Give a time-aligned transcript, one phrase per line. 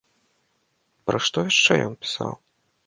[1.11, 2.31] Пра што яшчэ ён пісаў?